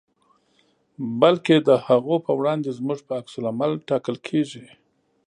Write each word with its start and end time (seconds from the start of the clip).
بلکې 1.21 1.55
د 1.67 1.69
هغو 1.85 2.15
په 2.25 2.31
وړاندې 2.39 2.69
زموږ 2.77 2.99
په 3.07 3.13
عکس 3.19 3.33
العمل 3.39 3.71
ټاکل 3.89 4.15
کېږي. 4.27 4.65